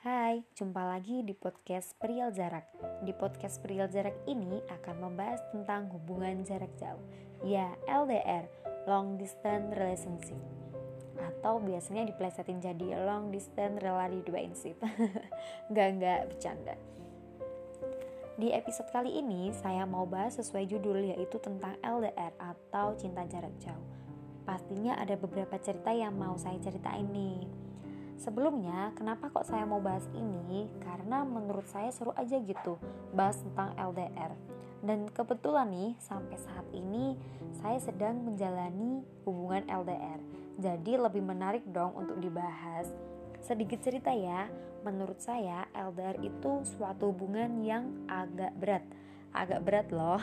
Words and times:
Hai, 0.00 0.40
jumpa 0.56 0.80
lagi 0.80 1.20
di 1.20 1.36
podcast 1.36 1.92
Perial 2.00 2.32
Jarak. 2.32 2.64
Di 3.04 3.12
podcast 3.12 3.60
Perial 3.60 3.84
Jarak 3.84 4.24
ini 4.24 4.64
akan 4.72 4.96
membahas 4.96 5.44
tentang 5.52 5.92
hubungan 5.92 6.40
jarak 6.40 6.72
jauh. 6.80 7.04
Ya, 7.44 7.76
LDR, 7.84 8.48
Long 8.88 9.20
Distance 9.20 9.76
Relationship. 9.76 10.40
Atau 11.20 11.60
biasanya 11.60 12.08
diplesetin 12.08 12.64
jadi 12.64 12.96
Long 12.96 13.28
Distance 13.28 13.76
Relationship. 13.84 14.80
Gak, 15.76 16.00
gak, 16.00 16.32
bercanda. 16.32 16.80
Di 18.40 18.56
episode 18.56 18.88
kali 18.96 19.20
ini 19.20 19.52
saya 19.52 19.84
mau 19.84 20.08
bahas 20.08 20.40
sesuai 20.40 20.64
judul 20.64 21.12
yaitu 21.12 21.36
tentang 21.44 21.76
LDR 21.84 22.32
atau 22.40 22.96
cinta 22.96 23.28
jarak 23.28 23.52
jauh. 23.60 23.84
Pastinya 24.48 24.96
ada 24.96 25.20
beberapa 25.20 25.60
cerita 25.60 25.92
yang 25.92 26.16
mau 26.16 26.40
saya 26.40 26.56
ceritain 26.56 27.04
nih 27.12 27.68
Sebelumnya, 28.20 28.92
kenapa 29.00 29.32
kok 29.32 29.48
saya 29.48 29.64
mau 29.64 29.80
bahas 29.80 30.04
ini? 30.12 30.68
Karena 30.84 31.24
menurut 31.24 31.64
saya 31.72 31.88
seru 31.88 32.12
aja 32.12 32.36
gitu 32.36 32.76
bahas 33.16 33.40
tentang 33.40 33.72
LDR. 33.80 34.36
Dan 34.84 35.08
kebetulan 35.08 35.72
nih, 35.72 35.96
sampai 35.96 36.36
saat 36.36 36.68
ini 36.76 37.16
saya 37.64 37.80
sedang 37.80 38.20
menjalani 38.20 39.00
hubungan 39.24 39.64
LDR. 39.64 40.20
Jadi 40.60 41.00
lebih 41.00 41.24
menarik 41.24 41.64
dong 41.72 41.96
untuk 41.96 42.20
dibahas. 42.20 42.92
Sedikit 43.40 43.80
cerita 43.80 44.12
ya, 44.12 44.52
menurut 44.84 45.16
saya 45.16 45.64
LDR 45.72 46.20
itu 46.20 46.60
suatu 46.76 47.16
hubungan 47.16 47.64
yang 47.64 48.04
agak 48.04 48.52
berat. 48.60 48.84
Agak 49.32 49.64
berat 49.64 49.88
loh. 49.96 50.20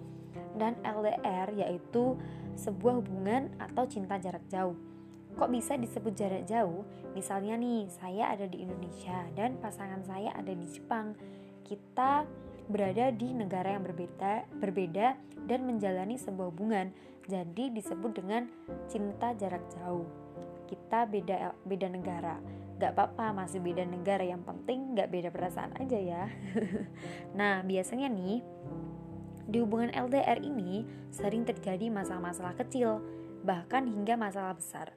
Dan 0.60 0.76
LDR 0.84 1.56
yaitu 1.56 2.20
sebuah 2.52 3.00
hubungan 3.00 3.48
atau 3.56 3.88
cinta 3.88 4.20
jarak 4.20 4.44
jauh 4.52 4.89
Kok 5.38 5.50
bisa 5.50 5.78
disebut 5.78 6.12
jarak 6.14 6.46
jauh? 6.46 6.82
Misalnya 7.14 7.58
nih, 7.58 7.86
saya 7.90 8.30
ada 8.34 8.46
di 8.46 8.62
Indonesia 8.62 9.26
dan 9.34 9.58
pasangan 9.58 10.02
saya 10.06 10.34
ada 10.34 10.50
di 10.50 10.66
Jepang. 10.66 11.14
Kita 11.66 12.26
berada 12.70 13.10
di 13.10 13.34
negara 13.34 13.74
yang 13.74 13.82
berbeda, 13.82 14.46
berbeda 14.62 15.18
dan 15.50 15.66
menjalani 15.66 16.14
sebuah 16.14 16.54
hubungan. 16.54 16.94
Jadi 17.26 17.74
disebut 17.74 18.14
dengan 18.14 18.46
cinta 18.86 19.34
jarak 19.34 19.66
jauh. 19.74 20.06
Kita 20.70 21.06
beda 21.06 21.54
beda 21.66 21.88
negara. 21.90 22.38
Gak 22.80 22.96
apa-apa 22.96 23.44
masih 23.44 23.60
beda 23.60 23.84
negara 23.84 24.24
yang 24.24 24.40
penting 24.46 24.94
gak 24.96 25.10
beda 25.12 25.28
perasaan 25.34 25.74
aja 25.76 25.98
ya. 25.98 26.24
nah 27.38 27.60
biasanya 27.66 28.08
nih 28.08 28.40
di 29.50 29.58
hubungan 29.58 29.90
LDR 29.90 30.38
ini 30.46 30.86
sering 31.10 31.42
terjadi 31.42 31.90
masalah-masalah 31.90 32.54
kecil 32.54 33.02
bahkan 33.42 33.88
hingga 33.90 34.14
masalah 34.14 34.54
besar 34.54 34.94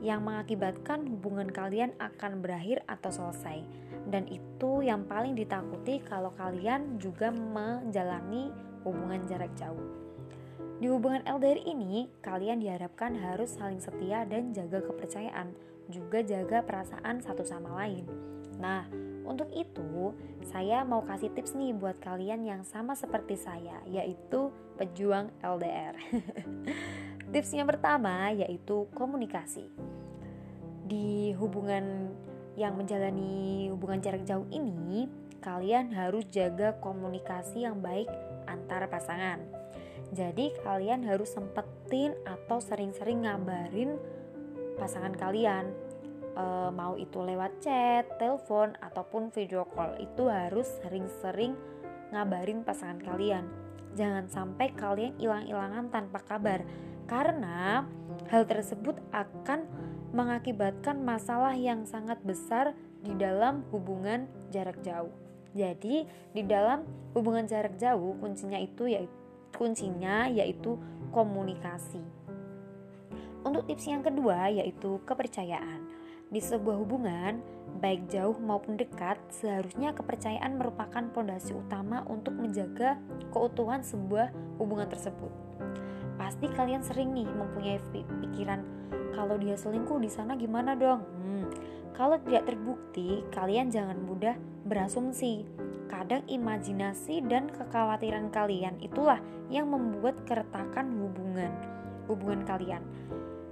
yang 0.00 0.24
mengakibatkan 0.24 1.04
hubungan 1.06 1.48
kalian 1.52 1.92
akan 2.00 2.40
berakhir 2.40 2.80
atau 2.88 3.12
selesai. 3.12 3.64
Dan 4.08 4.26
itu 4.32 4.80
yang 4.80 5.04
paling 5.04 5.36
ditakuti 5.36 6.00
kalau 6.02 6.32
kalian 6.34 6.96
juga 6.96 7.28
menjalani 7.30 8.48
hubungan 8.82 9.22
jarak 9.28 9.52
jauh. 9.56 9.80
Di 10.80 10.88
hubungan 10.88 11.20
LDR 11.28 11.60
ini, 11.68 12.08
kalian 12.24 12.64
diharapkan 12.64 13.12
harus 13.12 13.52
saling 13.52 13.84
setia 13.84 14.24
dan 14.24 14.56
jaga 14.56 14.80
kepercayaan, 14.80 15.52
juga 15.92 16.24
jaga 16.24 16.64
perasaan 16.64 17.20
satu 17.20 17.44
sama 17.44 17.76
lain. 17.84 18.08
Nah, 18.56 18.88
untuk 19.28 19.52
itu, 19.52 20.16
saya 20.48 20.80
mau 20.88 21.04
kasih 21.04 21.28
tips 21.36 21.52
nih 21.52 21.76
buat 21.76 22.00
kalian 22.00 22.48
yang 22.48 22.62
sama 22.64 22.96
seperti 22.96 23.36
saya, 23.36 23.84
yaitu 23.84 24.48
pejuang 24.80 25.28
LDR. 25.44 26.00
Tips 27.30 27.54
yang 27.54 27.70
pertama 27.70 28.34
yaitu 28.34 28.90
komunikasi. 28.90 29.70
Di 30.90 31.30
hubungan 31.38 32.10
yang 32.58 32.74
menjalani 32.74 33.70
hubungan 33.70 34.02
jarak 34.02 34.26
jauh 34.26 34.42
ini, 34.50 35.06
kalian 35.38 35.94
harus 35.94 36.26
jaga 36.34 36.74
komunikasi 36.82 37.62
yang 37.62 37.78
baik 37.78 38.10
antara 38.50 38.90
pasangan. 38.90 39.38
Jadi 40.10 40.50
kalian 40.66 41.06
harus 41.06 41.30
sempetin 41.30 42.18
atau 42.26 42.58
sering-sering 42.58 43.22
ngabarin 43.22 43.94
pasangan 44.74 45.14
kalian 45.14 45.70
e, 46.34 46.44
mau 46.74 46.98
itu 46.98 47.22
lewat 47.22 47.62
chat, 47.62 48.10
telepon 48.18 48.74
ataupun 48.82 49.30
video 49.30 49.62
call 49.70 49.94
itu 50.02 50.26
harus 50.26 50.66
sering-sering 50.82 51.54
ngabarin 52.10 52.66
pasangan 52.66 52.98
kalian. 52.98 53.46
Jangan 53.98 54.30
sampai 54.30 54.70
kalian 54.74 55.18
hilang-hilangan 55.18 55.90
tanpa 55.90 56.22
kabar 56.22 56.62
karena 57.10 57.86
hal 58.30 58.46
tersebut 58.46 58.94
akan 59.10 59.66
mengakibatkan 60.14 61.02
masalah 61.02 61.54
yang 61.54 61.82
sangat 61.86 62.18
besar 62.22 62.74
di 63.02 63.14
dalam 63.18 63.66
hubungan 63.74 64.30
jarak 64.54 64.78
jauh. 64.82 65.10
Jadi, 65.50 66.06
di 66.30 66.42
dalam 66.46 66.86
hubungan 67.14 67.46
jarak 67.50 67.74
jauh 67.74 68.14
kuncinya 68.22 68.58
itu 68.62 68.86
yaitu 68.86 69.18
kuncinya 69.50 70.30
yaitu 70.30 70.78
komunikasi. 71.10 71.98
Untuk 73.42 73.66
tips 73.66 73.90
yang 73.90 74.06
kedua 74.06 74.52
yaitu 74.52 75.02
kepercayaan. 75.02 75.89
Di 76.30 76.38
sebuah 76.38 76.78
hubungan, 76.78 77.42
baik 77.82 78.06
jauh 78.06 78.38
maupun 78.38 78.78
dekat, 78.78 79.18
seharusnya 79.34 79.90
kepercayaan 79.90 80.56
merupakan 80.56 81.02
pondasi 81.10 81.52
utama 81.58 82.06
untuk 82.06 82.38
menjaga 82.38 82.96
keutuhan 83.34 83.82
sebuah 83.82 84.30
hubungan 84.62 84.86
tersebut 84.86 85.50
pasti 86.20 86.52
kalian 86.52 86.84
sering 86.84 87.16
nih 87.16 87.24
mempunyai 87.24 87.80
pikiran 87.96 88.60
kalau 89.16 89.40
dia 89.40 89.56
selingkuh 89.56 89.96
di 89.98 90.12
sana 90.12 90.36
gimana 90.36 90.76
dong? 90.76 91.00
Hmm, 91.02 91.48
kalau 91.96 92.20
tidak 92.22 92.46
terbukti, 92.46 93.24
kalian 93.32 93.72
jangan 93.72 93.98
mudah 93.98 94.36
berasumsi. 94.68 95.48
Kadang 95.90 96.22
imajinasi 96.30 97.26
dan 97.26 97.50
kekhawatiran 97.50 98.30
kalian 98.30 98.78
itulah 98.78 99.18
yang 99.50 99.72
membuat 99.72 100.22
keretakan 100.28 100.92
hubungan 101.02 101.50
hubungan 102.06 102.46
kalian. 102.46 102.82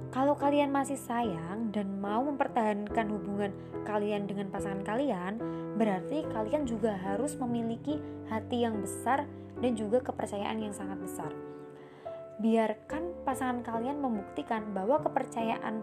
Kalau 0.09 0.35
kalian 0.35 0.73
masih 0.73 0.97
sayang 0.97 1.69
dan 1.69 2.01
mau 2.01 2.25
mempertahankan 2.25 3.07
hubungan 3.13 3.53
kalian 3.85 4.25
dengan 4.25 4.49
pasangan 4.49 4.81
kalian, 4.83 5.37
berarti 5.77 6.25
kalian 6.33 6.65
juga 6.65 6.97
harus 6.97 7.37
memiliki 7.37 8.01
hati 8.33 8.65
yang 8.65 8.81
besar 8.81 9.29
dan 9.61 9.77
juga 9.77 10.01
kepercayaan 10.01 10.65
yang 10.65 10.73
sangat 10.73 10.97
besar 11.01 11.33
biarkan 12.39 13.27
pasangan 13.27 13.67
kalian 13.67 13.99
membuktikan 13.99 14.71
bahwa 14.71 15.03
kepercayaan 15.03 15.83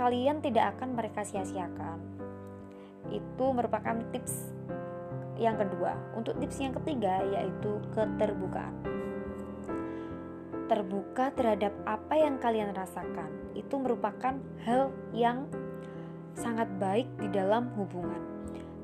kalian 0.00 0.40
tidak 0.40 0.76
akan 0.76 0.96
mereka 0.96 1.22
sia-siakan. 1.22 2.00
Itu 3.12 3.52
merupakan 3.52 4.00
tips 4.08 4.48
yang 5.36 5.60
kedua. 5.60 5.92
Untuk 6.16 6.40
tips 6.40 6.56
yang 6.64 6.72
ketiga 6.80 7.20
yaitu 7.28 7.84
keterbukaan. 7.92 8.93
Terbuka 10.64 11.28
terhadap 11.36 11.76
apa 11.84 12.14
yang 12.16 12.40
kalian 12.40 12.72
rasakan 12.72 13.28
itu 13.52 13.74
merupakan 13.76 14.34
hal 14.64 14.88
yang 15.12 15.44
sangat 16.34 16.66
baik 16.80 17.06
di 17.20 17.28
dalam 17.30 17.70
hubungan. 17.76 18.20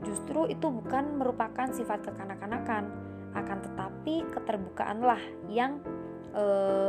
Justru 0.04 0.48
itu 0.48 0.68
bukan 0.68 1.20
merupakan 1.20 1.68
sifat 1.72 2.04
kekanak-kanakan, 2.04 2.88
akan 3.36 3.58
tetapi 3.64 4.24
keterbukaanlah 4.32 5.20
yang 5.52 5.80
e, 6.32 6.44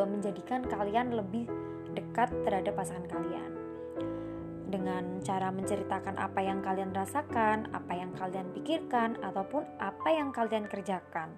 menjadikan 0.08 0.64
kalian 0.64 1.16
lebih 1.16 1.50
dekat 1.92 2.32
terhadap 2.48 2.76
pasangan 2.80 3.08
kalian 3.12 3.52
dengan 4.72 5.20
cara 5.20 5.52
menceritakan 5.52 6.16
apa 6.16 6.40
yang 6.40 6.64
kalian 6.64 6.96
rasakan, 6.96 7.68
apa 7.76 7.92
yang 7.92 8.16
kalian 8.16 8.48
pikirkan, 8.56 9.20
ataupun 9.20 9.68
apa 9.84 10.10
yang 10.10 10.32
kalian 10.32 10.66
kerjakan. 10.72 11.36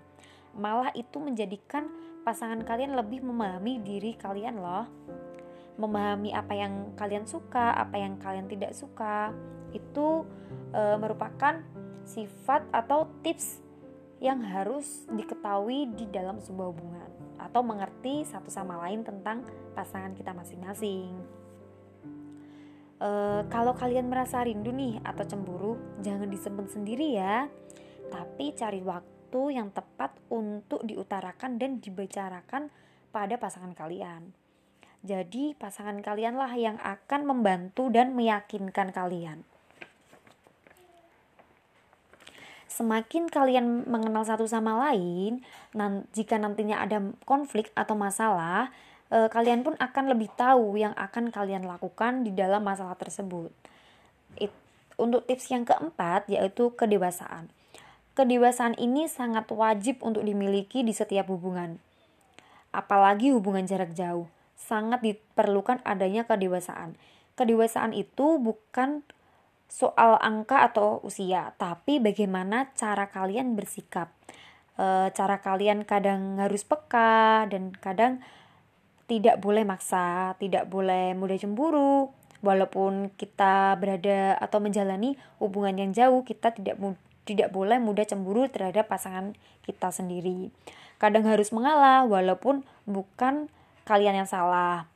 Malah 0.54 0.94
itu 0.94 1.18
menjadikan 1.18 1.90
pasangan 2.22 2.62
kalian 2.62 2.94
lebih 2.94 3.26
memahami 3.26 3.82
diri 3.82 4.14
kalian 4.14 4.62
loh. 4.62 4.86
Memahami 5.82 6.30
apa 6.30 6.54
yang 6.54 6.94
kalian 6.94 7.26
suka, 7.26 7.74
apa 7.74 7.98
yang 7.98 8.22
kalian 8.22 8.46
tidak 8.46 8.78
suka. 8.78 9.34
Itu 9.74 10.30
e, 10.70 10.82
merupakan 11.02 11.58
sifat 12.06 12.70
atau 12.70 13.10
tips 13.26 13.64
yang 14.22 14.40
harus 14.46 15.10
diketahui 15.12 15.90
di 15.98 16.06
dalam 16.08 16.40
sebuah 16.40 16.68
hubungan 16.72 17.10
atau 17.42 17.60
mengerti 17.60 18.24
satu 18.24 18.48
sama 18.48 18.80
lain 18.88 19.04
tentang 19.04 19.44
pasangan 19.74 20.14
kita 20.14 20.32
masing-masing. 20.32 21.12
E, 23.02 23.10
kalau 23.50 23.74
kalian 23.74 24.06
merasa 24.08 24.46
rindu 24.46 24.70
nih 24.70 25.02
atau 25.02 25.26
cemburu, 25.26 25.74
jangan 26.06 26.30
disimpan 26.30 26.70
sendiri 26.70 27.18
ya, 27.18 27.50
tapi 28.14 28.54
cari 28.54 28.80
waktu 29.34 29.58
yang 29.58 29.74
tepat 29.74 30.14
untuk 30.30 30.86
diutarakan 30.86 31.58
dan 31.58 31.82
dibicarakan 31.82 32.70
pada 33.10 33.34
pasangan 33.42 33.74
kalian. 33.74 34.30
Jadi, 35.02 35.58
pasangan 35.58 35.98
kalianlah 36.06 36.54
yang 36.54 36.78
akan 36.78 37.26
membantu 37.26 37.90
dan 37.90 38.14
meyakinkan 38.14 38.94
kalian. 38.94 39.42
semakin 42.74 43.30
kalian 43.30 43.86
mengenal 43.86 44.26
satu 44.26 44.50
sama 44.50 44.74
lain, 44.90 45.46
jika 46.10 46.42
nantinya 46.42 46.82
ada 46.82 47.06
konflik 47.22 47.70
atau 47.78 47.94
masalah, 47.94 48.74
e, 49.14 49.30
kalian 49.30 49.62
pun 49.62 49.78
akan 49.78 50.10
lebih 50.10 50.34
tahu 50.34 50.82
yang 50.82 50.90
akan 50.98 51.30
kalian 51.30 51.70
lakukan 51.70 52.26
di 52.26 52.34
dalam 52.34 52.66
masalah 52.66 52.98
tersebut. 52.98 53.54
Untuk 54.98 55.30
tips 55.30 55.54
yang 55.54 55.70
keempat 55.70 56.26
yaitu 56.26 56.74
kedewasaan. 56.74 57.54
Kedewasaan 58.14 58.78
ini 58.78 59.10
sangat 59.10 59.50
wajib 59.50 60.06
untuk 60.06 60.22
dimiliki 60.22 60.86
di 60.86 60.94
setiap 60.94 61.34
hubungan. 61.34 61.82
Apalagi 62.70 63.34
hubungan 63.34 63.66
jarak 63.66 63.98
jauh, 63.98 64.30
sangat 64.54 65.02
diperlukan 65.02 65.82
adanya 65.82 66.22
kedewasaan. 66.30 66.94
Kedewasaan 67.34 67.98
itu 67.98 68.38
bukan 68.38 69.02
soal 69.66 70.22
angka 70.22 70.62
atau 70.70 71.02
usia, 71.02 71.58
tapi 71.58 71.98
bagaimana 71.98 72.70
cara 72.78 73.10
kalian 73.10 73.58
bersikap. 73.58 74.14
E, 74.78 75.10
cara 75.10 75.42
kalian 75.42 75.82
kadang 75.82 76.38
harus 76.38 76.62
peka 76.62 77.50
dan 77.50 77.74
kadang 77.74 78.22
tidak 79.10 79.42
boleh 79.42 79.66
maksa, 79.66 80.38
tidak 80.38 80.70
boleh 80.70 81.18
mudah 81.18 81.42
cemburu. 81.42 82.14
Walaupun 82.46 83.10
kita 83.18 83.74
berada 83.82 84.38
atau 84.38 84.62
menjalani 84.62 85.18
hubungan 85.42 85.82
yang 85.82 85.92
jauh, 85.98 86.22
kita 86.22 86.54
tidak 86.54 86.78
tidak 87.24 87.56
boleh 87.56 87.80
mudah 87.80 88.04
cemburu 88.04 88.48
terhadap 88.52 88.92
pasangan 88.92 89.36
kita 89.64 89.90
sendiri. 89.92 90.52
Kadang 91.00 91.28
harus 91.28 91.52
mengalah 91.52 92.08
walaupun 92.08 92.64
bukan 92.88 93.52
kalian 93.84 94.24
yang 94.24 94.30
salah. 94.30 94.88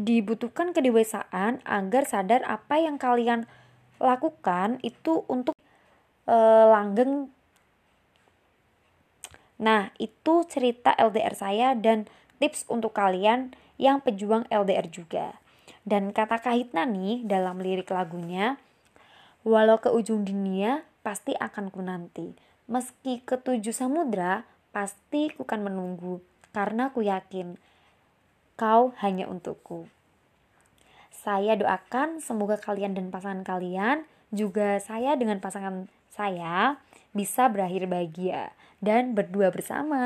Dibutuhkan 0.00 0.72
kedewasaan 0.72 1.60
agar 1.64 2.08
sadar 2.08 2.40
apa 2.48 2.80
yang 2.80 2.96
kalian 2.96 3.44
lakukan 4.00 4.80
itu 4.80 5.28
untuk 5.28 5.52
e, 6.24 6.36
langgeng. 6.68 7.28
Nah, 9.60 9.92
itu 10.00 10.48
cerita 10.48 10.96
LDR 10.96 11.36
saya 11.36 11.76
dan 11.76 12.08
tips 12.40 12.64
untuk 12.72 12.96
kalian 12.96 13.52
yang 13.76 14.00
pejuang 14.00 14.48
LDR 14.48 14.88
juga. 14.88 15.36
Dan 15.84 16.16
kata 16.16 16.40
Kahitna 16.40 16.88
nih 16.88 17.24
dalam 17.28 17.60
lirik 17.60 17.92
lagunya, 17.92 18.56
Walau 19.40 19.80
ke 19.80 19.88
ujung 19.88 20.28
dunia, 20.28 20.84
pasti 21.00 21.32
akan 21.32 21.72
ku 21.72 21.80
nanti. 21.80 22.36
Meski 22.68 23.24
ketujuh 23.24 23.72
samudra, 23.72 24.44
pasti 24.70 25.32
ku 25.32 25.48
kan 25.48 25.64
menunggu. 25.64 26.20
Karena 26.52 26.92
ku 26.92 27.00
yakin, 27.00 27.56
kau 28.60 28.92
hanya 29.00 29.24
untukku. 29.24 29.88
Saya 31.08 31.56
doakan 31.56 32.20
semoga 32.20 32.60
kalian 32.60 32.92
dan 32.92 33.08
pasangan 33.08 33.40
kalian, 33.40 34.04
juga 34.28 34.76
saya 34.80 35.16
dengan 35.16 35.40
pasangan 35.40 35.88
saya, 36.12 36.76
bisa 37.16 37.48
berakhir 37.48 37.88
bahagia 37.88 38.52
dan 38.84 39.16
berdua 39.16 39.48
bersama. 39.48 40.04